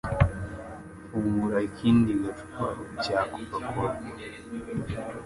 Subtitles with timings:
[1.07, 2.67] Fungura ikindi gacupa
[3.03, 3.97] cya CocaCola